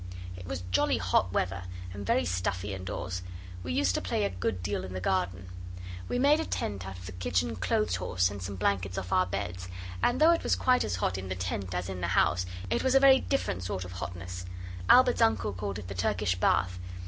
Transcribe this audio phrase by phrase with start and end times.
[0.35, 3.21] It was jolly hot weather, and very stuffy indoors
[3.61, 5.47] we used to play a good deal in the garden.
[6.09, 9.27] We made a tent out of the kitchen clothes horse and some blankets off our
[9.27, 9.67] beds,
[10.01, 12.83] and though it was quite as hot in the tent as in the house it
[12.83, 14.47] was a very different sort of hotness.
[14.89, 16.79] Albert's uncle called it the Turkish Bath.